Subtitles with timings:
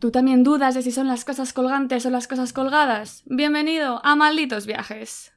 [0.00, 3.22] ¿Tú también dudas de si son las cosas colgantes o las cosas colgadas?
[3.26, 5.30] Bienvenido a Malditos Viajes.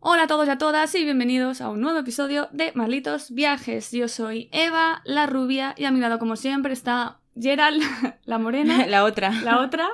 [0.00, 3.90] Hola a todos y a todas y bienvenidos a un nuevo episodio de Malditos Viajes.
[3.90, 7.82] Yo soy Eva, la rubia, y a mi lado, como siempre, está Gerald,
[8.26, 9.30] la morena, La otra.
[9.30, 9.88] la otra.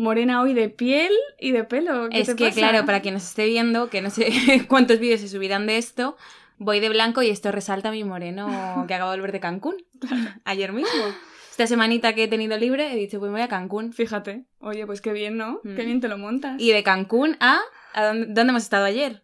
[0.00, 2.08] Morena hoy de piel y de pelo.
[2.08, 2.56] ¿Qué Es te que, pasa?
[2.56, 4.30] claro, para quien nos esté viendo, que no sé
[4.68, 6.16] cuántos vídeos se subirán de esto,
[6.56, 9.76] voy de blanco y esto resalta mi moreno que acabo de volver de Cancún.
[10.44, 11.04] Ayer mismo.
[11.50, 13.92] Esta semanita que he tenido libre he dicho, pues me voy a Cancún.
[13.92, 14.46] Fíjate.
[14.60, 15.60] Oye, pues qué bien, ¿no?
[15.64, 15.76] Mm.
[15.76, 16.58] Qué bien te lo montas.
[16.58, 17.60] Y de Cancún a...
[17.92, 19.22] ¿a dónde, dónde hemos estado ayer?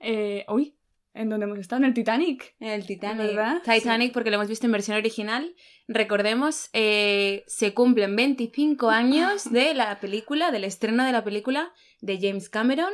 [0.00, 0.74] Eh, uy,
[1.14, 1.82] ¿en dónde hemos estado?
[1.82, 2.54] En el Titanic.
[2.60, 3.26] En el Titanic.
[3.28, 3.62] ¿Verdad?
[3.64, 5.54] Titanic, porque lo hemos visto en versión original.
[5.88, 12.18] Recordemos, eh, se cumplen 25 años de la película, del estreno de la película de
[12.20, 12.92] James Cameron,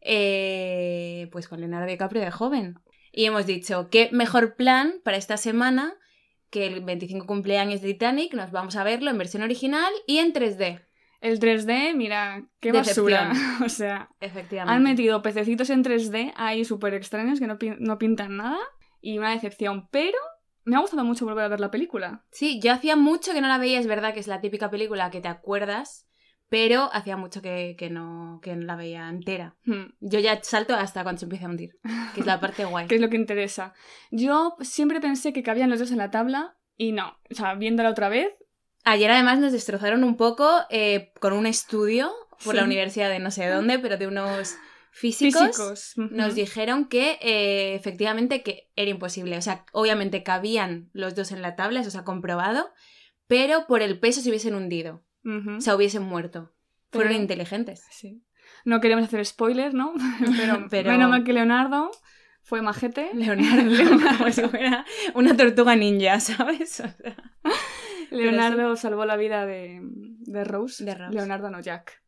[0.00, 2.78] eh, pues con Leonardo DiCaprio de joven.
[3.10, 5.94] Y hemos dicho, qué mejor plan para esta semana
[6.50, 10.32] que el 25 cumpleaños de Titanic, nos vamos a verlo en versión original y en
[10.32, 10.84] 3D.
[11.24, 13.28] El 3D, mira, qué Decepción.
[13.30, 13.32] basura.
[13.64, 14.76] o sea, Efectivamente.
[14.76, 18.58] han metido pececitos en 3D ahí súper extraños que no, pin- no pintan nada.
[19.00, 19.88] Y una decepción.
[19.90, 20.18] Pero
[20.64, 22.24] me ha gustado mucho volver a ver la película.
[22.30, 25.10] Sí, yo hacía mucho que no la veía, es verdad que es la típica película
[25.10, 26.08] que te acuerdas,
[26.48, 29.56] pero hacía mucho que, que no, que no la veía entera.
[29.64, 31.70] Hmm, Yo ya salto hasta cuando se empieza a hundir,
[32.14, 32.86] que es la parte guay.
[32.86, 33.72] ¿Qué es lo que interesa?
[34.10, 37.16] Yo siempre pensé que cabían los dos en la tabla y no.
[37.30, 38.28] O sea, viéndola otra vez,
[38.84, 42.12] Ayer además nos destrozaron un poco eh, con un estudio
[42.44, 42.60] por Sí.
[42.60, 44.56] la universidad de no sé dónde, pero de unos
[44.90, 45.46] físicos.
[45.46, 45.92] físicos.
[45.96, 49.38] Nos dijeron que eh, efectivamente que era imposible.
[49.38, 52.68] O sea, obviamente cabían los dos en la tabla, eso se ha comprobado,
[53.26, 55.02] pero por el peso se hubiesen hundido.
[55.24, 55.56] Ujú.
[55.56, 56.52] O sea, hubiesen muerto.
[56.92, 57.84] Fueron Pero- inteligentes.
[57.90, 58.22] Sí.
[58.66, 59.94] No queremos hacer spoilers, ¿no?
[60.36, 61.90] Pero, Pero- menos mal que Leonardo
[62.42, 63.10] fue majete.
[63.14, 63.70] Leonardo,
[64.18, 64.84] como si fuera
[65.14, 66.80] una tortuga ninja, ¿sabes?
[66.80, 66.96] O sea,
[68.14, 70.84] Leonardo salvó la vida de, de Rose.
[70.84, 71.14] De Rose.
[71.14, 72.02] Leonardo no, Jack.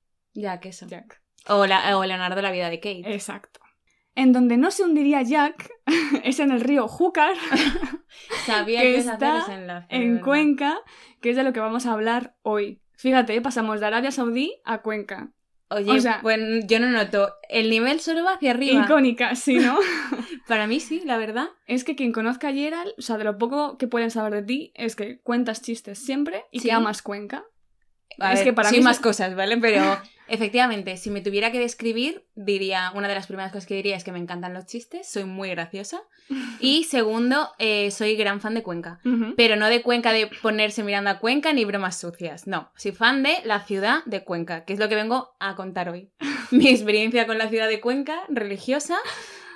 [0.61, 0.87] que eso.
[0.87, 1.21] Jack.
[1.49, 3.03] O, la- o Leonardo la vida de Kate.
[3.15, 3.61] Exacto.
[4.15, 5.71] En donde no se hundiría Jack
[6.25, 7.35] es en el río Júcar,
[8.47, 10.19] Sabía que está enlace, en.
[10.21, 10.79] Cuenca,
[11.21, 12.81] que es de lo que vamos a hablar hoy.
[12.97, 15.31] Fíjate, pasamos de Arabia Saudí a Cuenca.
[15.69, 17.35] Oye, o sea- pues yo no noto.
[17.49, 18.85] El nivel solo va hacia arriba.
[18.85, 19.77] Icónica, sí, ¿no?
[20.47, 21.49] Para mí sí, la verdad.
[21.67, 24.43] es que quien conozca a Gerald, o sea, de lo poco que pueden saber de
[24.43, 26.67] ti, es que cuentas chistes siempre y Sí.
[26.69, 27.45] que amas Cuenca.
[28.19, 29.57] A Es ver, que para sí, mí más es- cosas, ¿vale?
[29.59, 29.83] Pero
[30.29, 34.05] efectivamente, si me tuviera que describir, diría, una de las primeras cosas que diría es
[34.05, 36.01] que me encantan los chistes, soy muy graciosa.
[36.61, 39.01] Y segundo, eh, soy gran fan de Cuenca.
[39.37, 42.47] Pero no de Cuenca de ponerse mirando a Cuenca ni bromas sucias.
[42.47, 45.89] No, soy fan de la ciudad de Cuenca, que es lo que vengo a contar
[45.91, 46.11] hoy.
[46.51, 48.97] Mi experiencia con la ciudad de Cuenca, religiosa,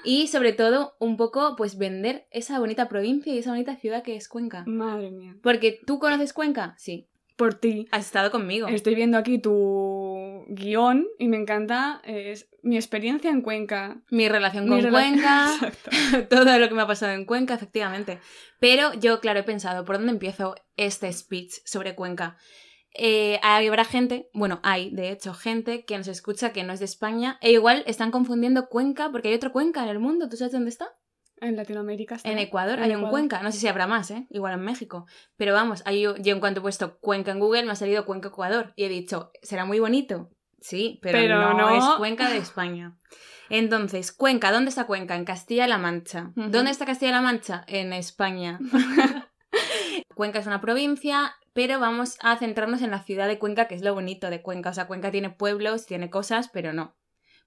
[0.04, 4.16] y sobre todo un poco pues vender esa bonita provincia y esa bonita ciudad que
[4.16, 4.64] es Cuenca.
[4.66, 5.36] Madre mía.
[5.42, 7.86] Porque tú conoces Cuenca, sí, Por ti.
[7.90, 8.68] has estado conmigo.
[8.68, 14.02] Estoy viendo aquí tu guion y me encanta es mi experiencia en Cuenca.
[14.10, 15.90] Mi relación Mi con rela- Cuenca, Exacto.
[16.28, 18.18] todo lo que me ha pasado en Cuenca, efectivamente.
[18.58, 22.36] Pero yo, claro, he pensado, ¿por dónde empiezo este speech sobre Cuenca?
[22.94, 26.86] Eh, habrá gente, bueno, hay de hecho gente que nos escucha que no es de
[26.86, 30.28] España e igual están confundiendo Cuenca porque hay otro Cuenca en el mundo.
[30.28, 30.88] ¿Tú sabes dónde está?
[31.40, 32.30] En Latinoamérica está.
[32.30, 33.08] En Ecuador En hay un.
[33.08, 33.42] Cuenca.
[33.42, 34.26] No sé si habrá más, ¿eh?
[34.30, 35.06] Igual en México.
[35.36, 38.72] Pero vamos, yo en cuanto he puesto Cuenca en Google me ha salido Cuenca Ecuador
[38.76, 40.30] y he dicho, ¿será muy bonito?
[40.60, 41.70] Sí, pero, Pero no, no.
[41.70, 42.98] es Cuenca de España.
[43.48, 45.16] Entonces, Cuenca, ¿dónde está Cuenca?
[45.16, 46.32] En Castilla-La Mancha.
[46.36, 47.64] ¿Dónde está Castilla-La Mancha?
[47.66, 48.58] En España.
[50.14, 53.82] Cuenca es una provincia, pero vamos a centrarnos en la ciudad de Cuenca, que es
[53.82, 54.70] lo bonito de Cuenca.
[54.70, 56.96] O sea, Cuenca tiene pueblos, tiene cosas, pero no.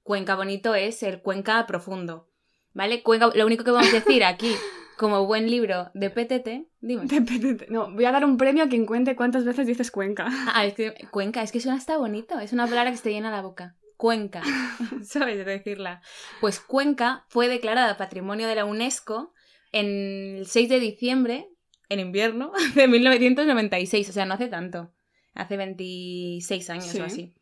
[0.03, 2.29] Cuenca bonito es el Cuenca profundo.
[2.73, 3.03] ¿Vale?
[3.03, 4.51] Cuenca, lo único que vamos a decir aquí,
[4.97, 7.07] como buen libro de PTT, dime.
[7.07, 10.27] Te- te- No, voy a dar un premio a quien cuente cuántas veces dices Cuenca.
[10.53, 13.11] Ah, es que Cuenca, es que suena hasta bonito, es una palabra que se te
[13.11, 13.75] llena la boca.
[13.95, 14.41] Cuenca,
[15.03, 16.01] ¿sabes decirla?
[16.41, 19.33] Pues Cuenca fue declarada Patrimonio de la UNESCO
[19.71, 21.47] en el 6 de diciembre,
[21.93, 24.91] en invierno, de 1996, o sea, no hace tanto,
[25.33, 26.99] hace 26 años Sí.
[26.99, 27.33] o así.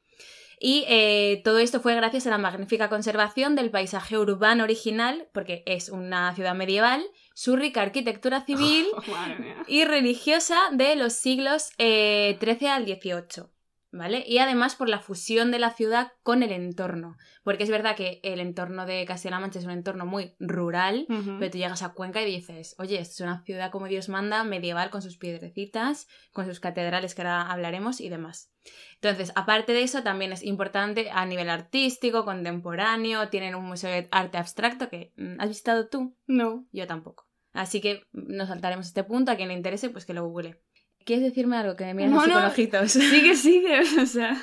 [0.64, 5.64] Y eh, todo esto fue gracias a la magnífica conservación del paisaje urbano original, porque
[5.66, 7.04] es una ciudad medieval,
[7.34, 8.86] su rica arquitectura civil
[9.68, 13.46] y religiosa de los siglos eh, XIII al XVIII.
[13.92, 14.24] ¿Vale?
[14.26, 17.18] Y además por la fusión de la ciudad con el entorno.
[17.44, 21.06] Porque es verdad que el entorno de Castilla-La Mancha es un entorno muy rural,
[21.40, 24.44] pero tú llegas a Cuenca y dices, oye, esto es una ciudad como Dios manda,
[24.44, 28.52] medieval, con sus piedrecitas, con sus catedrales que ahora hablaremos y demás.
[28.96, 34.08] Entonces, aparte de eso, también es importante a nivel artístico, contemporáneo, tienen un museo de
[34.12, 36.66] arte abstracto que mm, has visitado tú, No.
[36.72, 37.28] yo tampoco.
[37.54, 40.62] Así que nos saltaremos este punto, a quien le interese, pues que lo google.
[41.06, 42.48] ¿Quieres decirme algo que me miras No, así con no.
[42.48, 42.92] ojitos?
[42.92, 43.80] Sigue, sigue.
[44.02, 44.38] O sea.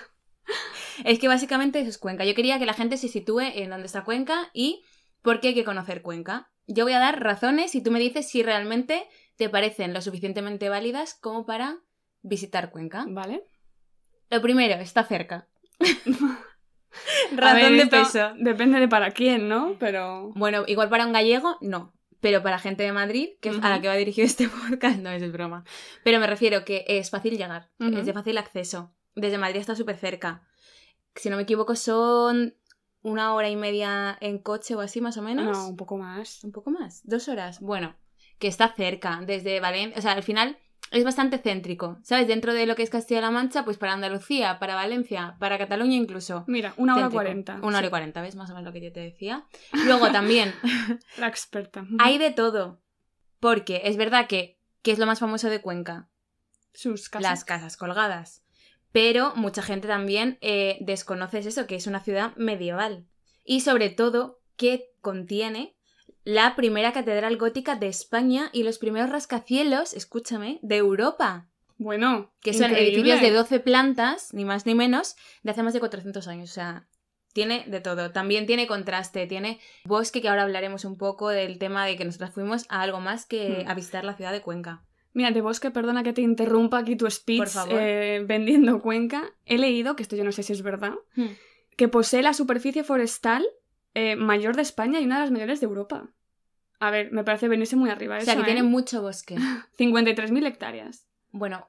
[1.04, 2.24] Es que básicamente eso es Cuenca.
[2.24, 4.82] Yo quería que la gente se sitúe en dónde está Cuenca y
[5.22, 6.50] por qué hay que conocer Cuenca.
[6.66, 9.06] Yo voy a dar razones y tú me dices si realmente
[9.36, 11.78] te parecen lo suficientemente válidas como para
[12.22, 13.04] visitar Cuenca.
[13.08, 13.44] Vale.
[14.30, 15.48] Lo primero, está cerca.
[17.32, 18.32] Razón ver, de peso.
[18.38, 19.76] Depende de para quién, ¿no?
[19.78, 20.32] Pero.
[20.34, 21.94] Bueno, igual para un gallego, no.
[22.20, 25.10] Pero para gente de Madrid, que es a la que va dirigido este podcast, no
[25.10, 25.64] es broma.
[26.02, 28.92] Pero me refiero que es fácil llegar, es de fácil acceso.
[29.14, 30.42] Desde Madrid está súper cerca.
[31.14, 32.54] Si no me equivoco, son
[33.02, 35.56] una hora y media en coche o así, más o menos.
[35.56, 36.42] No, un poco más.
[36.44, 37.60] Un poco más, dos horas.
[37.60, 37.96] Bueno,
[38.38, 39.98] que está cerca, desde Valencia.
[39.98, 40.58] O sea, al final
[40.90, 42.26] es bastante céntrico, ¿sabes?
[42.28, 46.44] Dentro de lo que es Castilla-La Mancha, pues para Andalucía, para Valencia, para Cataluña incluso.
[46.46, 47.58] Mira, una hora cuarenta.
[47.62, 48.36] Una hora y cuarenta, ¿ves?
[48.36, 49.44] Más o menos lo que yo te decía.
[49.86, 50.54] Luego también,
[51.18, 51.86] La experta.
[51.98, 52.80] hay de todo.
[53.40, 56.08] Porque es verdad que, que es lo más famoso de Cuenca,
[56.74, 57.30] Sus casas.
[57.30, 58.42] las casas colgadas.
[58.90, 63.06] Pero mucha gente también eh, desconoce eso, que es una ciudad medieval.
[63.44, 65.76] Y sobre todo que contiene
[66.30, 71.48] la primera catedral gótica de España y los primeros rascacielos, escúchame, de Europa.
[71.78, 72.92] Bueno, Que son increíble.
[72.92, 76.50] edificios de 12 plantas, ni más ni menos, de hace más de 400 años.
[76.50, 76.86] O sea,
[77.32, 78.10] tiene de todo.
[78.10, 82.34] También tiene contraste, tiene bosque, que ahora hablaremos un poco del tema de que nosotras
[82.34, 83.70] fuimos a algo más que Hmm.
[83.70, 84.82] a visitar la ciudad de Cuenca.
[85.14, 87.78] Mira, de Bosque, perdona que te interrumpa aquí tu speech Por favor.
[87.80, 89.22] eh, vendiendo Cuenca.
[89.46, 91.28] He leído, que esto yo no sé si es verdad, Hmm.
[91.78, 93.46] que posee la superficie forestal
[93.94, 96.10] eh, mayor de España y una de las mayores de Europa.
[96.80, 98.44] A ver, me parece venirse muy arriba O eso, sea, que ¿eh?
[98.44, 99.36] tiene mucho bosque.
[99.78, 101.06] 53.000 hectáreas.
[101.30, 101.68] Bueno,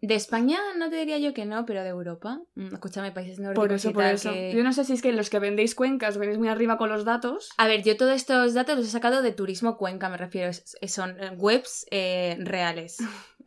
[0.00, 2.40] de España no te diría yo que no, pero de Europa.
[2.54, 4.30] Mm, Escúchame, países nórdicos Por eso, y por tal, eso.
[4.32, 6.88] que- Yo no sé si es que los que vendéis Cuencas venís muy arriba con
[6.88, 7.50] los datos.
[7.56, 10.48] A ver, yo todos estos datos los he sacado de Turismo Cuenca, me refiero.
[10.50, 12.98] es- son eh, webs eh, reales.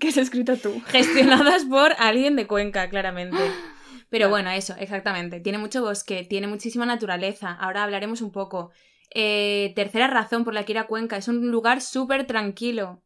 [0.00, 0.80] que has escrito tú.
[0.86, 3.42] gestionadas por alguien de Cuenca, claramente.
[4.10, 5.40] Pero bueno, eso, exactamente.
[5.40, 7.52] Tiene mucho bosque, tiene muchísima naturaleza.
[7.52, 8.70] Ahora hablaremos un poco.
[9.14, 13.02] Eh, tercera razón por la que ir a Cuenca, es un lugar súper tranquilo.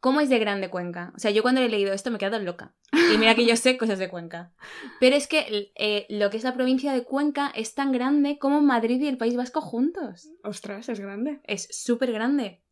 [0.00, 1.12] ¿Cómo es de grande Cuenca?
[1.16, 2.74] O sea, yo cuando he leído esto me he quedado loca.
[2.92, 4.52] Y mira que yo sé cosas de Cuenca.
[5.00, 8.60] Pero es que eh, lo que es la provincia de Cuenca es tan grande como
[8.60, 10.28] Madrid y el País Vasco juntos.
[10.42, 11.40] Ostras, es grande.
[11.44, 12.62] Es súper grande.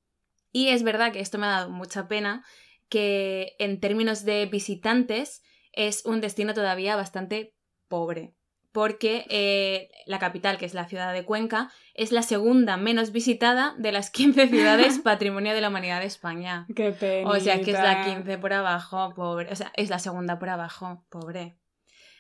[0.53, 2.45] Y es verdad que esto me ha dado mucha pena,
[2.91, 5.43] que en términos de visitantes
[5.73, 7.55] es un destino todavía bastante
[7.89, 8.35] pobre.
[8.73, 13.75] Porque eh, la capital, que es la ciudad de Cuenca, es la segunda menos visitada
[13.79, 16.67] de las 15 ciudades Patrimonio de la Humanidad de España.
[16.75, 17.31] Qué pena.
[17.31, 19.53] O sea, que es la 15 por abajo, pobre.
[19.53, 21.57] O sea, es la segunda por abajo, pobre.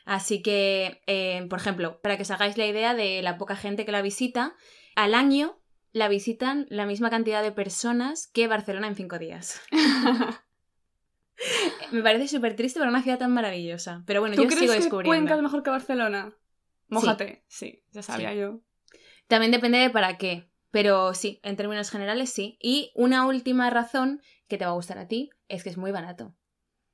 [0.04, 3.84] Así que, eh, por ejemplo, para que os hagáis la idea de la poca gente
[3.86, 4.54] que la visita,
[4.94, 5.58] al año
[5.92, 9.60] la visitan la misma cantidad de personas que Barcelona en cinco días.
[11.92, 14.02] Me parece súper triste para una ciudad tan maravillosa.
[14.06, 15.10] Pero bueno, ¿Tú yo crees sigo que descubriendo.
[15.10, 16.32] Cuenca es mejor que Barcelona?
[16.92, 17.44] Mójate.
[17.48, 18.60] Sí, ya sabía yo.
[19.28, 20.50] También depende de para qué.
[20.70, 22.56] Pero sí, en términos generales sí.
[22.60, 25.90] Y una última razón que te va a gustar a ti es que es muy
[25.90, 26.34] barato.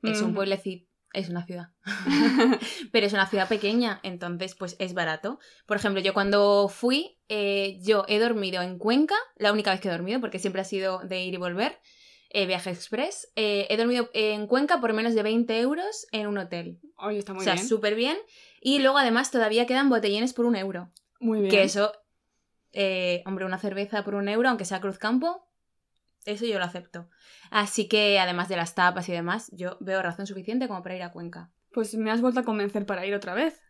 [0.02, 0.36] Es un Ujú.
[0.36, 1.68] pueblecito, es una ciudad.
[2.92, 5.38] Pero es una ciudad pequeña, entonces pues es barato.
[5.66, 9.88] Por ejemplo, yo cuando fui, eh, yo he dormido en Cuenca, la única vez que
[9.88, 11.78] he dormido, porque siempre ha sido de ir y volver,
[12.30, 13.32] eh, viaje express.
[13.36, 16.78] eh, he dormido en Cuenca por menos de 20 euros en un hotel.
[16.96, 17.66] Oye, está muy o sea, bien.
[17.66, 18.16] súper bien.
[18.60, 20.90] Y luego además todavía quedan botellines por un euro.
[21.20, 21.50] Muy bien.
[21.50, 21.92] Que eso,
[22.72, 25.48] eh, hombre, una cerveza por un euro, aunque sea Cruzcampo,
[26.24, 27.08] eso yo lo acepto.
[27.50, 31.02] Así que además de las tapas y demás, yo veo razón suficiente como para ir
[31.02, 31.50] a Cuenca.
[31.72, 33.62] Pues me has vuelto a convencer para ir otra vez.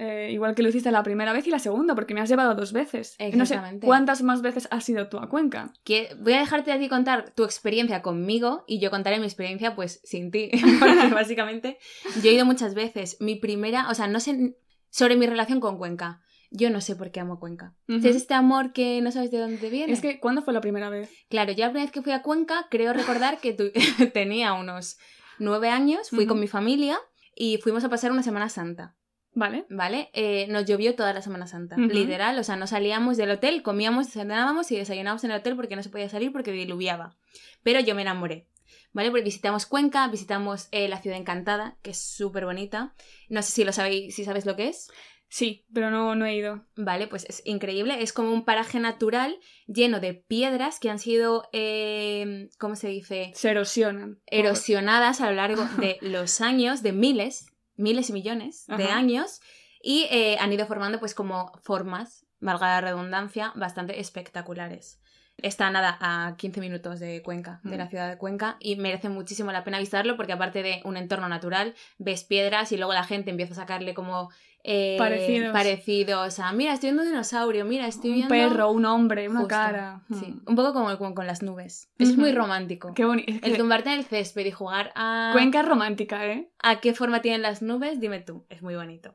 [0.00, 2.54] Eh, igual que lo hiciste la primera vez y la segunda, porque me has llevado
[2.54, 3.16] dos veces.
[3.18, 3.86] Y No sé Exactamente.
[3.86, 5.72] cuántas más veces has ido tú a Cuenca.
[5.82, 9.74] Que voy a dejarte a ti contar tu experiencia conmigo y yo contaré mi experiencia
[9.74, 10.50] pues sin ti.
[10.80, 11.78] Porque básicamente
[12.22, 13.16] yo he ido muchas veces.
[13.20, 14.56] Mi primera, o sea, no sé
[14.90, 16.20] sobre mi relación con Cuenca.
[16.50, 17.74] Yo no sé por qué amo Cuenca.
[17.88, 18.06] Ujú.
[18.08, 19.92] Es este amor que no sabes de dónde viene.
[19.92, 21.10] Es que, ¿cuándo fue la primera vez?
[21.28, 23.70] Claro, yo la primera vez que fui a Cuenca, creo recordar que tu-
[24.14, 24.96] tenía unos
[25.40, 26.98] nueve años, fui con mi familia
[27.34, 28.96] y fuimos a pasar una Semana Santa,
[29.38, 29.66] Vale.
[29.70, 30.10] ¿vale?
[30.14, 34.08] Eh, nos llovió toda la Semana Santa, literal, o sea, no salíamos del hotel, comíamos,
[34.08, 37.16] cenábamos y desayunábamos en el hotel porque no se podía salir porque diluviaba.
[37.62, 38.48] Pero yo me enamoré.
[38.92, 39.10] ¿Vale?
[39.10, 42.94] Porque visitamos Cuenca, visitamos eh, la ciudad encantada, que es súper bonita.
[43.28, 44.90] No sé si lo sabéis, si sabes lo que es.
[45.28, 46.64] Sí, pero no, no he ido.
[46.74, 48.02] Vale, pues es increíble.
[48.02, 53.32] Es como un paraje natural lleno de piedras que han sido, eh, ¿cómo se dice?
[53.34, 54.20] Se erosionan.
[54.26, 57.47] Erosionadas a lo largo de los años, de miles,
[57.78, 58.96] miles y millones de Ajá.
[58.96, 59.40] años.
[59.80, 65.00] Y eh, han ido formando pues como formas, valga la redundancia, bastante espectaculares.
[65.40, 67.78] Está nada a 15 minutos de Cuenca, de Mm.
[67.78, 71.28] la ciudad de Cuenca, y merece muchísimo la pena visitarlo porque aparte de un entorno
[71.28, 74.30] natural, ves piedras y luego la gente empieza a sacarle como
[74.64, 75.52] eh, Parecidos.
[75.52, 78.34] parecidos a, mira, estoy viendo un dinosaurio, mira, estoy Un viendo...
[78.34, 80.02] perro, un hombre, una Justo, cara.
[80.12, 80.40] Sí, Mm.
[80.46, 81.88] un poco como, como con las nubes.
[81.98, 82.92] Eso es muy romántico.
[82.94, 83.32] Qué bonito.
[83.46, 85.30] El tumbarte en el césped y jugar a...
[85.32, 86.50] Cuenca romántica, ¿eh?
[86.62, 88.00] ¿A qué forma tienen las nubes?
[88.00, 89.14] Dime tú, es muy bonito.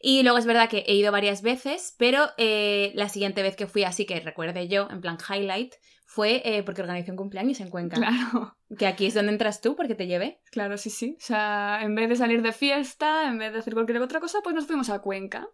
[0.00, 3.66] Y luego es verdad que he ido varias veces, pero eh, la siguiente vez que
[3.66, 5.74] fui así que recuerde yo, en plan highlight,
[6.16, 7.96] fue eh, porque organizé un cumpleaños en Cuenca.
[7.96, 8.56] Claro.
[8.78, 10.40] Que aquí es donde entras tú porque te llevé.
[10.50, 11.14] Claro, sí, sí.
[11.18, 14.38] O sea, en vez de salir de fiesta, en vez de hacer cualquier otra cosa,
[14.42, 15.46] pues nos fuimos a Cuenca.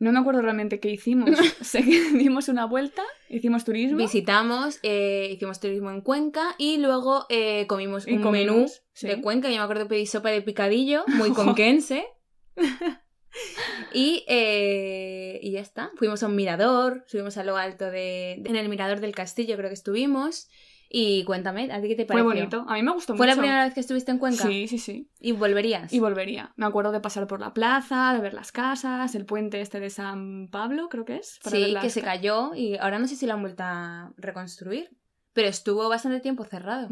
[0.00, 1.30] No me acuerdo realmente qué hicimos.
[1.60, 3.96] sé que dimos una vuelta, hicimos turismo.
[3.98, 9.06] Visitamos, eh, hicimos turismo en Cuenca y luego eh, comimos Y un comimos, menú sí.
[9.06, 9.48] de Cuenca.
[9.48, 12.04] Yo me acuerdo que pedí sopa de picadillo, muy conquense.
[13.92, 15.90] y, eh, y ya está.
[15.96, 18.32] Fuimos a un mirador, subimos a lo alto de...
[18.44, 20.48] En el mirador del castillo creo que estuvimos.
[20.96, 22.24] Y cuéntame, ¿a ti qué te Fue pareció?
[22.28, 22.64] bonito.
[22.68, 23.36] A mí me gustó ¿Fue mucho.
[23.36, 24.44] la primera vez que estuviste en Cuenca?
[24.46, 25.10] Sí, sí, sí.
[25.18, 25.92] ¿Y volverías?
[25.92, 26.52] Y volvería.
[26.56, 29.90] Me acuerdo de pasar por la plaza, de ver las casas, el puente este de
[29.90, 31.40] San Pablo, creo que es.
[31.42, 33.40] para ver Sí, las que se ca- cayó y ahora no sé si lo han
[33.42, 34.88] vuelto a reconstruir.
[35.32, 36.88] Pero estuvo bastante tiempo cerrado.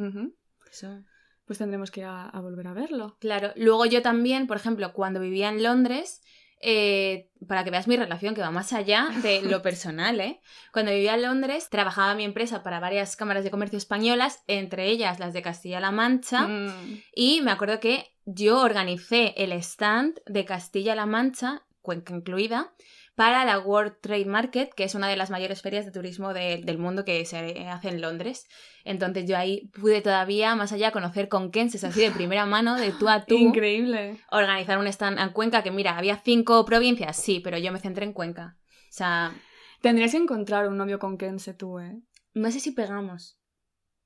[0.71, 1.05] Eso.
[1.45, 3.17] Pues tendremos que ir a, a volver a verlo.
[3.21, 6.23] Claro, luego yo también, por ejemplo, cuando vivía en Londres,
[6.63, 10.41] eh, para que veas mi relación, que va más allá de lo personal, ¿eh?
[10.73, 15.19] Cuando vivía en Londres, trabajaba mi empresa para varias cámaras de comercio españolas, entre ellas
[15.19, 17.03] las de Castilla-La Mancha, Mm.
[17.15, 22.73] y me acuerdo que yo organicé el stand de Castilla-La Mancha, Cuenca incluida,
[23.15, 26.63] para la World Trade Market, que es una de las mayores ferias de turismo de-
[26.65, 28.47] del mundo que se hace en Londres.
[28.85, 33.09] Entonces yo ahí pude todavía, más allá, conocer conquenses así de primera mano, de tú
[33.09, 34.19] a tú, Increíble.
[34.31, 38.07] organizar un stand en Cuenca, que mira, había cinco provincias, sí, pero yo me centré
[38.07, 38.57] en Cuenca.
[38.69, 39.35] O sea,
[39.83, 42.01] Tendrías que encontrar un novio con Kense tú, ¿eh?
[42.35, 43.37] no sé si pegamos.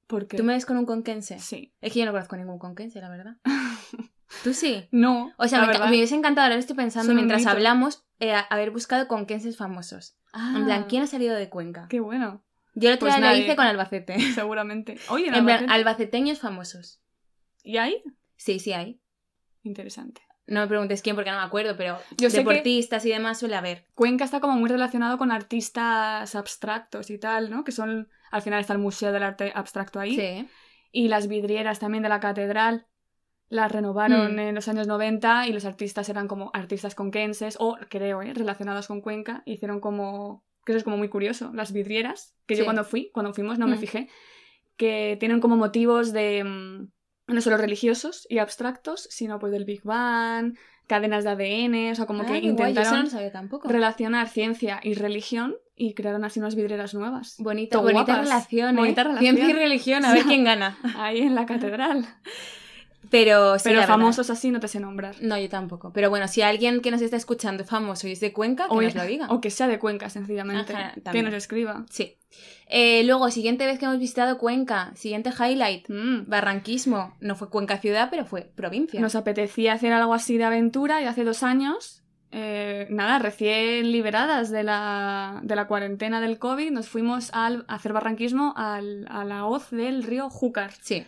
[0.06, 0.36] Porque...
[0.36, 1.38] ¿Tú me ves con un conquense?
[1.38, 1.74] Sí.
[1.80, 3.36] Es que yo no conozco ningún conquense, la verdad.
[4.42, 4.88] ¿Tú sí?
[4.90, 5.32] No.
[5.38, 9.06] O sea, me, me hubiese encantado, ahora estoy pensando Son mientras hablamos, eh, haber buscado
[9.08, 10.16] conquenses famosos.
[10.32, 11.86] Ah, En plan, ¿quién ha salido de Cuenca?
[11.88, 12.42] Qué bueno.
[12.74, 14.18] Yo el otro Pues día lo hice con Albacete.
[14.34, 14.98] Seguramente.
[15.08, 15.72] Oye, En plan, Albacete.
[15.72, 17.00] albaceteños famosos.
[17.62, 18.02] ¿Y ahí?
[18.36, 19.00] Sí, sí hay.
[19.62, 20.22] Interesante.
[20.46, 23.56] No me preguntes quién porque no me acuerdo, pero Yo sé deportistas y demás suele
[23.56, 23.86] haber.
[23.94, 27.64] Cuenca está como muy relacionado con artistas abstractos y tal, ¿no?
[27.64, 28.08] Que son...
[28.30, 30.14] Al final está el Museo del Arte Abstracto ahí.
[30.16, 30.48] Sí.
[30.92, 32.86] Y las vidrieras también de la catedral
[33.48, 34.38] las renovaron Mm.
[34.40, 38.34] en los años 90 y los artistas eran como artistas conquenses o, creo, ¿eh?
[38.34, 39.42] relacionados con Cuenca.
[39.46, 40.44] Hicieron como...
[40.64, 41.52] Que eso es como muy curioso.
[41.54, 42.64] Las vidrieras, que yo Sí.
[42.64, 43.78] cuando fui, cuando fuimos no me Mm.
[43.78, 44.08] fijé,
[44.76, 46.42] que tienen como motivos de...
[46.44, 46.88] mm,
[47.28, 52.06] no solo religiosos y abstractos, sino pues del Big Bang, cadenas de ADN, o sea,
[52.06, 56.38] como Ah, que qué guay, yo no intentaron relacionar ciencia y religión y crearon así
[56.40, 57.34] unas vidrieras nuevas.
[57.38, 58.78] Bonita, bonita relación, ¿eh?
[58.78, 59.34] Bonita relación.
[59.36, 60.78] Ciencia y religión, a ver quién gana.
[60.96, 62.06] Ahí en la catedral.
[63.10, 63.94] Pero sí, Pero verdad.
[63.94, 65.14] famosos así no te sé nombrar.
[65.20, 65.92] No, yo tampoco.
[65.92, 68.74] Pero bueno, si alguien que nos está escuchando es famoso y es de Cuenca, que
[68.74, 69.26] O, nos lo diga.
[69.30, 70.74] o que sea de Cuenca, sencillamente.
[70.74, 71.84] Ajá, que nos escriba.
[71.90, 72.16] Sí.
[72.68, 76.24] Eh, luego, siguiente vez que hemos visitado Cuenca, siguiente highlight, Mm.
[76.28, 77.14] barranquismo.
[77.20, 79.00] No fue Cuenca ciudad, pero fue provincia.
[79.00, 84.50] Nos apetecía hacer algo así de aventura y hace dos años, eh, nada, recién liberadas
[84.50, 89.24] de la, de la cuarentena del COVID, nos fuimos al- a hacer barranquismo al- a
[89.24, 90.72] la hoz del río Júcar.
[90.82, 91.04] Sí.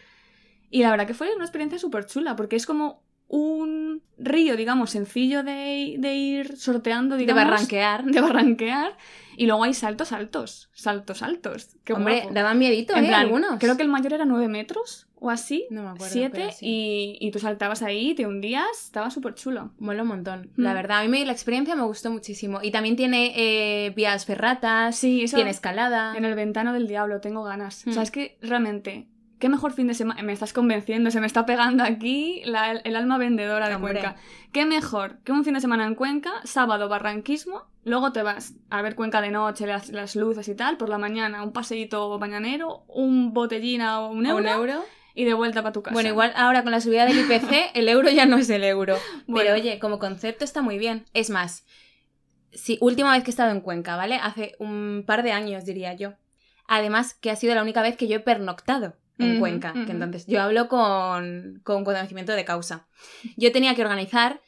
[0.71, 4.91] Y la verdad que fue una experiencia súper chula, porque es como un río, digamos,
[4.91, 7.45] sencillo de, de ir sorteando, De digamos.
[7.45, 8.05] barranquear.
[8.05, 8.97] De barranquear.
[9.37, 10.71] Y luego hay saltos altos.
[10.73, 11.77] Saltos altos.
[11.85, 12.35] Qué Hombre, guapo.
[12.35, 13.09] daban miedito, En ¿eh?
[13.09, 13.59] plan, Algunos.
[13.61, 15.67] Creo que el mayor era 9 metros o así.
[15.71, 16.13] No me acuerdo.
[16.13, 16.67] siete pero sí.
[16.67, 19.73] y, y tú saltabas ahí, te hundías, estaba súper chulo.
[19.79, 20.51] Mola un montón.
[20.57, 20.63] Mm.
[20.63, 22.61] La verdad, a mí me- la experiencia me gustó muchísimo.
[22.63, 26.17] Y también tiene eh, vías ferratas, Sí, eso tiene escalada.
[26.17, 27.87] en el ventano del diablo, tengo ganas.
[27.87, 28.05] O sea, Mm.
[28.05, 29.07] es que realmente,
[29.39, 30.23] qué mejor fin de semana.
[30.23, 33.95] Me estás convenciendo, se me está pegando aquí la- el alma vendedora de Hombre.
[34.01, 34.17] Cuenca.
[34.53, 38.83] Qué mejor que un fin de semana en Cuenca, sábado barranquismo, luego te vas a
[38.83, 42.85] ver Cuenca de noche, las, las luces y tal, por la mañana un paseíto mañanero,
[42.89, 44.85] un botellín a un ¿A euro, un euro?
[45.15, 45.93] y de vuelta para tu casa.
[45.95, 48.97] Bueno, igual ahora con la subida del IPC, el euro ya no es el euro.
[49.27, 49.51] Bueno.
[49.51, 51.05] Pero oye, como concepto está muy bien.
[51.13, 51.65] Es más,
[52.53, 54.17] sí, última vez que he estado en Cuenca, ¿vale?
[54.17, 56.13] Hace un par de años, diría yo.
[56.67, 60.27] Además, que ha sido la única vez que yo he pernoctado en Cuenca, que entonces
[60.27, 62.87] yo hablo con, con conocimiento de causa.
[63.37, 64.41] Yo tenía que organizar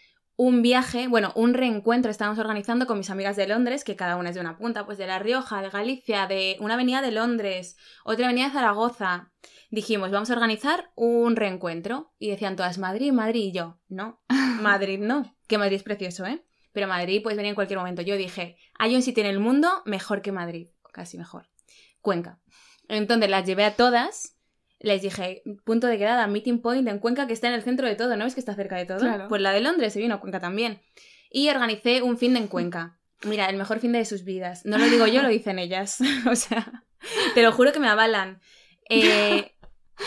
[0.43, 4.31] un viaje, bueno, un reencuentro estábamos organizando con mis amigas de Londres, que cada una
[4.31, 7.77] es de una punta, pues de La Rioja, de Galicia, de una avenida de Londres,
[8.05, 9.33] otra avenida de Zaragoza.
[9.71, 12.15] Dijimos, vamos a organizar un reencuentro.
[12.19, 14.23] Y decían todas, Madrid, Madrid, y yo, no,
[14.63, 16.43] Madrid no, que Madrid es precioso, ¿eh?
[16.73, 18.01] Pero Madrid puedes venir en cualquier momento.
[18.01, 21.51] Yo dije, hay un sitio en el mundo mejor que Madrid, casi mejor.
[22.01, 22.41] Cuenca.
[22.89, 24.39] Entonces las llevé a todas,
[24.81, 27.95] les dije, punto de quedada, meeting point en Cuenca, que está en el centro de
[27.95, 28.99] todo, ¿no ves que está cerca de todo?
[28.99, 29.29] Claro.
[29.29, 30.81] Pues la de Londres se vino a Cuenca también.
[31.31, 32.99] Y organicé un fin de en Cuenca.
[33.23, 34.65] Mira, el mejor fin de sus vidas.
[34.65, 35.99] No lo digo yo, lo dicen ellas.
[36.31, 36.85] o sea,
[37.35, 38.41] te lo juro que me avalan.
[38.89, 39.53] Eh,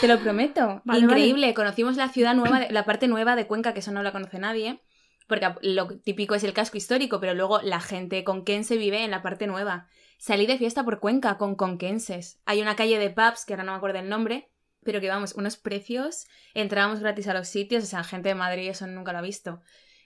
[0.01, 0.81] te lo prometo.
[0.85, 1.53] Vale, Increíble.
[1.53, 4.39] Conocimos la ciudad nueva, de- la parte nueva de Cuenca, que eso no la conoce
[4.39, 4.81] nadie.
[5.27, 9.21] Porque lo típico es el casco histórico, pero luego la gente conquense vive en la
[9.21, 9.87] parte nueva.
[10.17, 12.41] Salí de fiesta por Cuenca con conquenses.
[12.45, 14.49] Hay una calle de pubs, que ahora no me acuerdo el nombre,
[14.83, 16.25] pero que vamos, unos precios.
[16.53, 19.61] Entrábamos gratis a los sitios, o sea, gente de Madrid eso nunca lo ha visto.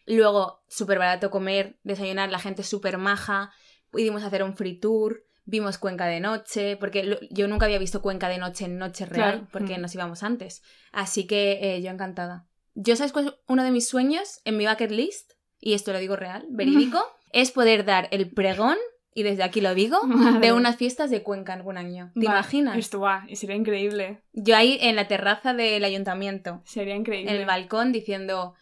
[0.05, 3.51] Luego, súper barato comer, desayunar, la gente súper maja.
[3.89, 8.01] Pudimos hacer un free tour, vimos Cuenca de noche, porque lo- yo nunca había visto
[8.01, 9.47] Cuenca de noche en noche real, Claro.
[9.51, 9.81] porque Mm.
[9.81, 10.61] nos íbamos antes.
[10.91, 12.47] Así que eh, yo encantada.
[12.75, 15.33] ¿Yo sabes cuál es uno de mis sueños en mi bucket list?
[15.59, 17.03] Y esto lo digo real, verídico,
[17.33, 18.77] es poder dar el pregón,
[19.19, 20.39] y desde aquí lo digo, Madre.
[20.47, 22.11] de unas fiestas de Cuenca algún año.
[22.13, 22.77] ¿Te Va, imaginas?
[22.77, 24.21] Esto va, y sería increíble.
[24.33, 27.31] Yo ahí en la terraza del ayuntamiento, Sería increíble.
[27.31, 28.53] en el balcón, diciendo,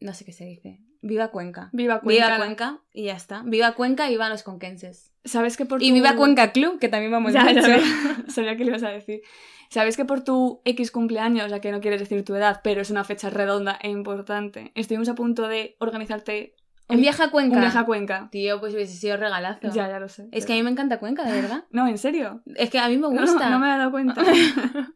[0.00, 1.70] no sé qué se dice, viva Cuenca.
[1.72, 2.24] Viva Cuenca.
[2.26, 3.42] Viva Cuenca y ya está.
[3.44, 5.12] Viva Cuenca y viva los conquenses.
[5.24, 7.44] ¿Sabes que por Y tu- viva Cuenca Club, que también vamos mucho.
[7.62, 7.80] sabía,
[8.28, 9.22] sabía que le ibas a decir.
[9.70, 12.90] ¿Sabes que por tu X cumpleaños, ya que no quieres decir tu edad, pero es
[12.90, 16.54] una fecha redonda e importante, estuvimos a punto de organizarte
[16.94, 17.54] Un viaje a Cuenca.
[17.56, 18.28] un viaje a Cuenca?
[18.30, 19.60] Tío, pues hubiese sido regalazo.
[19.72, 20.28] Ya, ya lo sé.
[20.32, 21.64] Es que a mí me encanta Cuenca, de verdad.
[21.70, 22.42] No, en serio.
[22.56, 23.50] Es que a mí me No, gusta.
[23.50, 24.22] No, me he dado cuenta.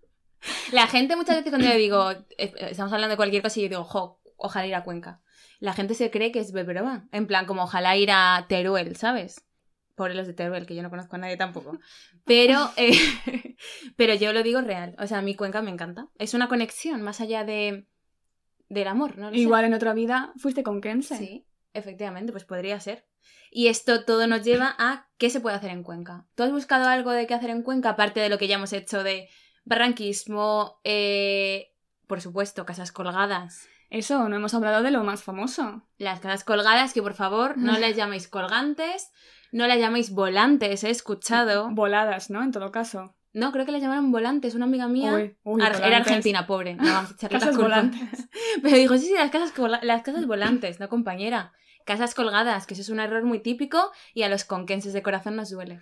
[0.72, 3.84] La gente muchas veces cuando yo digo, estamos hablando de cualquier cosa y yo digo,
[3.84, 5.20] jo, ojalá ir a Cuenca.
[5.58, 7.08] La gente se cree que es broma.
[7.12, 9.44] En plan, como ojalá ir a Teruel, ¿sabes?
[9.94, 11.78] Por los de Teruel, que yo no conozco a nadie tampoco.
[12.26, 13.56] Pero, eh,
[13.96, 14.94] pero yo lo digo real.
[14.98, 16.08] O sea, mi Cuenca me encanta.
[16.18, 17.86] Es una conexión más allá de
[18.68, 19.30] del amor, ¿no?
[19.30, 19.40] Lo sé.
[19.40, 21.16] Igual en otra vida fuiste con Kense.
[21.16, 23.06] Sí, efectivamente, pues podría ser.
[23.50, 26.26] Y esto todo nos lleva a qué se puede hacer en Cuenca.
[26.34, 28.72] ¿Tú has buscado algo de qué hacer en Cuenca, aparte de lo que ya hemos
[28.72, 29.28] hecho de
[29.64, 31.72] barranquismo, eh,
[32.06, 33.68] por supuesto, casas colgadas?
[33.88, 35.82] Eso, no hemos hablado de lo más famoso.
[35.98, 39.10] Las casas colgadas, que por favor no las llaméis colgantes,
[39.52, 41.68] no las llaméis volantes, he escuchado.
[41.70, 42.42] Voladas, ¿no?
[42.42, 43.14] En todo caso.
[43.32, 45.12] No, creo que las llamaron volantes, una amiga mía.
[45.14, 45.86] Uy, uy, Ar- volantes.
[45.86, 46.74] Era argentina, pobre.
[46.74, 48.28] No vamos a echarle volantes.
[48.62, 51.52] Pero dijo, sí, sí, las casas, las casas volantes, no compañera.
[51.86, 55.36] Casas colgadas, que eso es un error muy típico y a los conquenses de corazón
[55.36, 55.80] nos duele.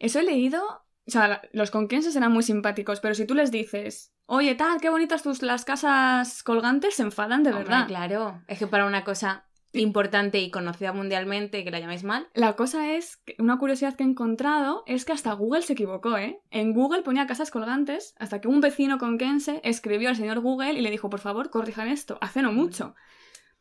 [0.00, 0.64] Eso he leído.
[1.06, 4.88] O sea, los conquenses eran muy simpáticos, pero si tú les dices, oye, tal, qué
[4.88, 7.86] bonitas tus las casas colgantes, se enfadan de Hombre, verdad.
[7.86, 8.42] claro.
[8.48, 12.28] Es que para una cosa importante y conocida mundialmente que la llaméis mal.
[12.34, 16.16] La cosa es, que una curiosidad que he encontrado es que hasta Google se equivocó,
[16.16, 16.40] ¿eh?
[16.50, 20.82] En Google ponía casas colgantes hasta que un vecino conquense escribió al señor Google y
[20.82, 22.94] le dijo, por favor, corrijan esto, hace no mucho.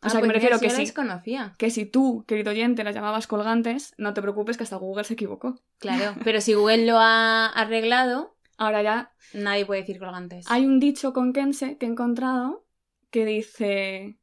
[0.04, 1.54] O Ah, sea, que pues me refiero mira, que sí, desconocía.
[1.60, 5.14] Que si tú, querido oyente, las llamabas colgantes, no te preocupes que hasta Google se
[5.14, 5.60] equivocó.
[5.78, 6.16] Claro.
[6.24, 10.46] Pero si Google lo ha arreglado, Ahora ya nadie puede decir colgantes.
[10.50, 12.66] hay un dicho conquense que he encontrado
[13.10, 14.20] que dice,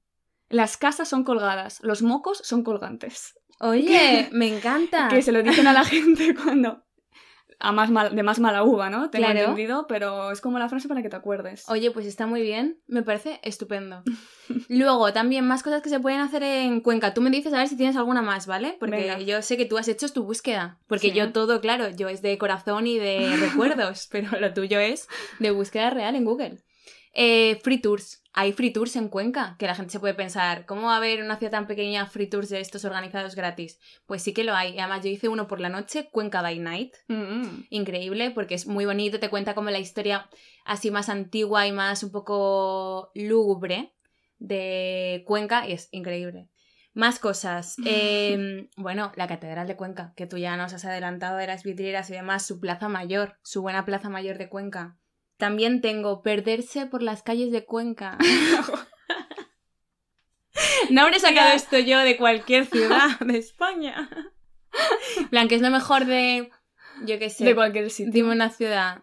[0.49, 3.38] las casas son colgadas, los mocos son colgantes.
[3.61, 5.09] Oye, me encanta.
[5.09, 6.85] Que se lo dicen a la gente cuando...
[7.61, 9.11] A más mal- de más mala uva, ¿no?
[9.11, 9.40] Tengo Claro.
[9.40, 11.68] entendido, pero es como la frase para que te acuerdes.
[11.68, 14.03] Oye, pues está muy bien, me parece estupendo.
[14.68, 17.14] Luego, también más cosas que se pueden hacer en Cuenca.
[17.14, 18.77] Tú me dices a ver si tienes alguna más, ¿vale?
[18.79, 19.18] Porque Venga.
[19.21, 20.79] yo sé que tú has hecho tu búsqueda.
[20.87, 21.14] Porque Sí.
[21.16, 23.18] yo todo, claro, yo es de corazón y de
[23.77, 25.09] recuerdos, pero lo tuyo es
[25.40, 26.59] de búsqueda real en Google.
[27.14, 28.23] Eh, free tours.
[28.33, 31.19] Hay free tours en Cuenca, que la gente se puede pensar, ¿cómo va a haber
[31.19, 33.81] en una ciudad tan pequeña free tours de estos organizados gratis?
[34.07, 34.75] Pues sí que lo hay.
[34.75, 38.67] Y Además, yo hice uno por la noche, Cuenca by Night Mm, increíble porque es
[38.67, 40.29] muy bonito, te cuenta como la historia
[40.64, 43.95] así más antigua y más un poco lúgubre
[44.38, 46.49] de Cuenca y es increíble.
[46.95, 47.77] Más cosas.
[47.87, 52.11] Eh, bueno, la Catedral de Cuenca, que tú ya nos has adelantado de las vidrieras
[52.11, 54.99] y demás, su plaza mayor, su buena plaza mayor de Cuenca.
[55.38, 58.18] También tengo Perderse por las calles de Cuenca.
[60.90, 64.11] no habré sacado esto yo de cualquier ciudad de España.
[65.31, 66.51] plan, que es lo mejor de...
[67.05, 67.44] Yo qué sé.
[67.44, 68.12] De cualquier sitio.
[68.12, 69.03] Dime una ciudad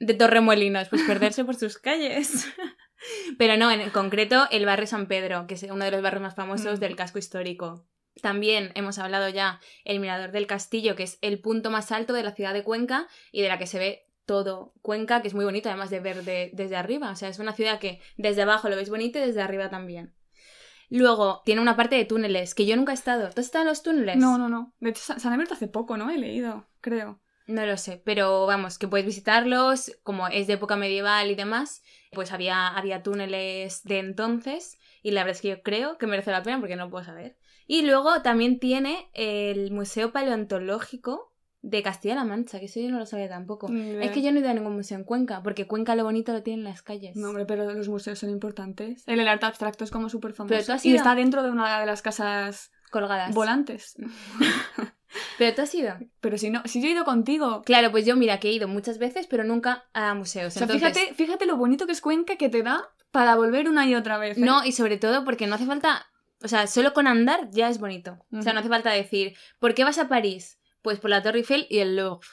[0.00, 2.48] de Torremolinos, pues perderse por sus calles.
[3.38, 6.34] Pero no, en concreto el barrio San Pedro, que es uno de los barrios más
[6.34, 6.80] famosos Mm.
[6.80, 7.86] del casco histórico.
[8.22, 12.22] También hemos hablado ya el Mirador del Castillo, que es el punto más alto de
[12.24, 15.44] la ciudad de Cuenca y de la que se ve todo Cuenca, que es muy
[15.44, 17.10] bonito además de ver de- desde arriba.
[17.10, 20.14] O sea, es una ciudad que desde abajo lo ves bonito y desde arriba también.
[20.90, 23.30] Luego, tiene una parte de túneles, que yo nunca he estado.
[23.30, 24.16] ¿Tú has estado en los túneles?
[24.16, 24.74] No, no, no.
[24.80, 26.10] De hecho, se se han abierto hace poco, ¿no?
[26.10, 27.20] He leído, creo.
[27.46, 31.82] No lo sé, pero vamos, que puedes visitarlos, como es de época medieval y demás,
[32.12, 36.30] pues había, había túneles de entonces y la verdad es que yo creo que merece
[36.30, 37.36] la pena porque no puedo saber.
[37.66, 41.33] Y luego también tiene el Museo Paleontológico
[41.66, 43.68] de Castilla-La Mancha, que eso yo no lo sabía tampoco.
[43.72, 46.32] Es que yo no he ido a ningún museo en Cuenca, porque Cuenca lo bonito
[46.34, 47.16] lo tiene en las calles.
[47.16, 49.02] No, hombre, pero los museos son importantes.
[49.06, 50.52] El, el arte abstracto es como súper famoso.
[50.54, 53.34] Pero tú has Y ido- está dentro de una de las casas colgadas.
[53.34, 53.96] volantes.
[55.38, 55.94] Pero tú has ido.
[56.20, 57.62] Pero si no, si yo he ido contigo.
[57.64, 60.48] Claro, pues yo mira que he ido muchas veces, pero nunca a museos.
[60.48, 63.68] O sea, Entonces, fíjate, fíjate lo bonito que es Cuenca que te da para volver
[63.68, 64.36] una y otra vez.
[64.38, 64.40] ¿eh?
[64.40, 66.06] No, y sobre todo porque no hace falta.
[66.42, 68.18] O sea, solo con andar ya es bonito.
[68.32, 70.58] O sea, no hace falta decir, ¿por qué vas a París?
[70.84, 72.28] Pues por la Torre Eiffel y el Louvre.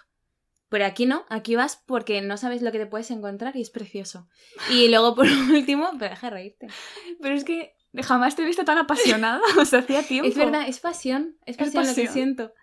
[0.68, 3.70] Pero aquí no, aquí vas porque no sabes lo que te puedes encontrar y es
[3.70, 4.28] precioso.
[4.70, 6.68] Y luego, por último, pero deja de reírte.
[7.22, 9.40] Pero es que jamás te he visto tan apasionada.
[9.58, 10.28] O sea, hacía tiempo.
[10.28, 11.38] Es verdad, es pasión.
[11.46, 12.54] Es Es pasión, lo que siento.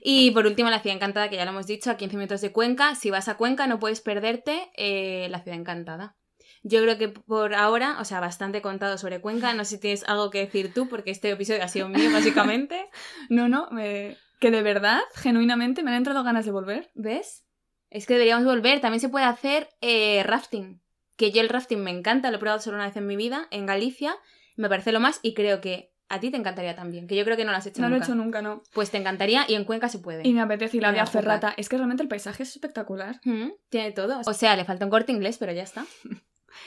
[0.00, 2.50] Y por último, la ciudad encantada, que ya lo hemos dicho, a 15 minutos de
[2.50, 2.94] Cuenca.
[2.94, 6.16] Si vas a Cuenca, no puedes perderte eh, la ciudad encantada.
[6.62, 9.52] Yo creo que por ahora, o sea, bastante contado sobre Cuenca.
[9.52, 12.88] No sé si tienes algo que decir tú, porque este episodio ha sido mío, básicamente.
[13.28, 16.90] No, no, me- que de verdad, genuinamente, me han entrado ganas de volver.
[16.94, 17.44] ¿Ves?
[17.90, 18.80] Es que deberíamos volver.
[18.80, 20.80] También se puede hacer eh, rafting.
[21.16, 23.48] Que yo el rafting me encanta, lo he probado solo una vez en mi vida,
[23.50, 24.14] en Galicia.
[24.56, 27.06] Me parece lo más y creo que a ti te encantaría también.
[27.06, 28.06] Que yo creo que no lo has hecho No lo he nunca.
[28.06, 28.62] hecho nunca, no.
[28.72, 30.26] Pues te encantaría y en Cuenca se puede.
[30.26, 31.54] Y me apetece ir a la vía ferrata.
[31.56, 33.20] Es que realmente el paisaje es espectacular.
[33.24, 34.20] Mm, Tiene todo.
[34.26, 35.84] O sea, le falta un corte inglés, pero ya está.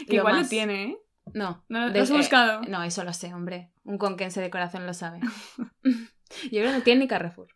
[0.08, 0.98] Que igual lo tiene, ¿eh?
[1.34, 1.66] No.
[1.68, 2.62] ¿No lo de- has eh, buscado?
[2.62, 3.72] no, eso lo sé, hombre.
[3.84, 5.20] Un conquense de corazón lo sabe.
[5.84, 7.48] Yo creo que no tiene ni Carrefour.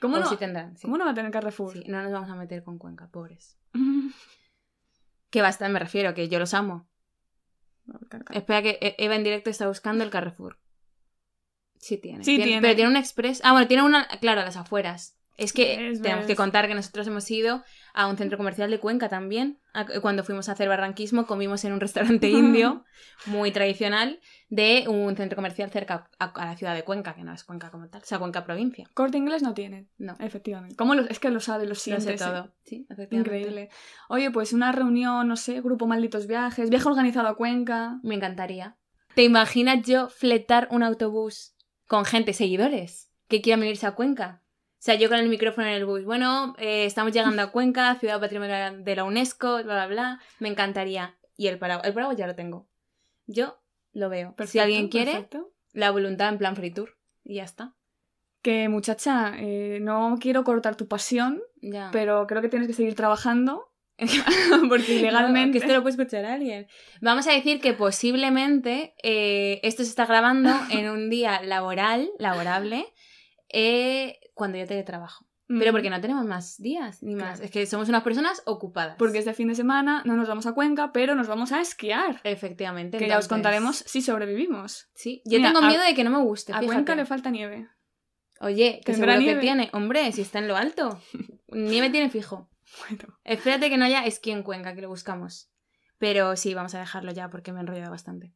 [0.00, 0.26] ¿Cómo o no?
[0.28, 0.76] sí tendrán.
[0.76, 0.82] sí.
[0.82, 1.72] ¿Cómo no va a tener Carrefour?
[1.72, 3.56] Sí, no nos vamos a meter con Cuenca, pobres.
[5.30, 6.88] Que basta, me refiero, que yo los amo.
[8.30, 10.58] Espera que E- Eva en directo está buscando el Carrefour.
[11.78, 12.24] Sí tiene.
[12.24, 12.62] Sí tiene.
[12.62, 13.42] Pero tiene un express.
[13.44, 15.17] Ah, bueno, tiene una, claro, a las afueras.
[15.38, 17.62] Es que tenemos que contar que nosotros hemos ido
[17.94, 19.60] a un centro comercial de Cuenca también.
[20.02, 22.84] Cuando fuimos a hacer barranquismo, comimos en un restaurante indio
[23.26, 27.32] muy tradicional de un centro comercial cerca a, a la ciudad de Cuenca, que no
[27.32, 28.88] es Cuenca como tal, o sea, Cuenca provincia.
[28.94, 30.74] Corte inglés no tiene, No, efectivamente.
[30.74, 32.02] ¿Cómo lo, es que lo sabe, lo lo siente.
[32.02, 32.24] sé sí.
[32.24, 32.52] todo.
[32.64, 33.16] Sí, efectivamente.
[33.16, 33.68] Increíble.
[34.08, 38.00] Oye, pues una reunión, no sé, grupo Malditos Viajes, viaje organizado a Cuenca.
[38.02, 38.76] Me encantaría.
[39.14, 41.54] ¿Te imaginas yo fletar un autobús
[41.86, 44.42] con gente, seguidores, que quieran venirse a Cuenca?
[44.78, 46.04] O sea, yo con el micrófono en el bus.
[46.04, 50.20] Bueno, eh, estamos llegando a Cuenca, ciudad patrimonio de la UNESCO, bla, bla, bla.
[50.38, 51.16] Me encantaría.
[51.36, 52.68] Y el paraguas, el paraguas ya lo tengo.
[53.26, 53.58] Yo
[53.92, 54.34] lo veo.
[54.46, 55.52] si alguien quiere, perfecto.
[55.72, 56.96] la voluntad en plan free tour.
[57.24, 57.74] Y ya está.
[58.40, 61.90] Que muchacha, eh, no quiero cortar tu pasión, Ya.
[61.92, 63.64] pero creo que tienes que seguir trabajando.
[64.68, 65.46] porque ilegalmente.
[65.48, 66.68] No, que esto lo puede escuchar alguien.
[67.00, 72.86] Vamos a decir que posiblemente eh, esto se está grabando en un día laboral, laborable,
[73.48, 75.26] eh, cuando yo teletrabajo.
[75.46, 77.24] Pero Mm, porque no tenemos más días, ni más.
[77.38, 77.44] Claro.
[77.44, 78.96] Es que somos unas personas ocupadas.
[78.98, 82.20] Porque este fin de semana no nos vamos a Cuenca, pero nos vamos a esquiar.
[82.24, 82.98] Efectivamente.
[82.98, 84.90] Que ya os contaremos si sobrevivimos.
[84.94, 86.52] Sí, yo Mira, tengo a- miedo de que no me guste.
[86.52, 86.66] A fíjate.
[86.66, 87.66] Cuenca le falta nieve.
[88.40, 89.40] Oye, que ¿Tendrá seguro nieve?
[89.40, 89.70] que tiene.
[89.72, 91.00] Hombre, si está en lo alto.
[91.48, 92.50] Nieve tiene fijo.
[92.90, 95.50] Bueno, Espérate que no haya esquí en Cuenca, que lo buscamos.
[95.96, 98.34] Pero sí, vamos a dejarlo ya porque me he enrollado bastante.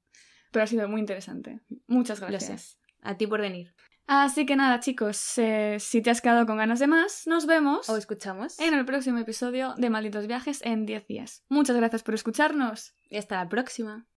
[0.51, 1.61] pero ha sido muy interesante.
[1.87, 2.63] Muchas Lo gracias.
[2.63, 2.77] sé.
[3.03, 3.75] A ti por venir.
[4.15, 7.89] Así que nada, chicos, eh, si te has quedado con ganas de más, nos vemos
[7.89, 8.59] O escuchamos.
[8.61, 11.45] en el próximo episodio de Malditos Viajes en 10 días.
[11.49, 12.95] Muchas gracias por escucharnos.
[13.09, 14.07] Y hasta la próxima.